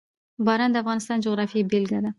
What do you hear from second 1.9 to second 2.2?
ده.